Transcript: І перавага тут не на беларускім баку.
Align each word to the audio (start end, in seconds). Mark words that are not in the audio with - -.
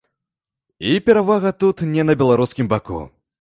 І 0.93 0.95
перавага 1.09 1.51
тут 1.65 1.85
не 1.93 2.07
на 2.09 2.17
беларускім 2.23 2.65
баку. 2.73 2.99